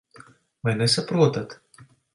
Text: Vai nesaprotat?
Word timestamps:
Vai 0.63 0.73
nesaprotat? 0.79 1.59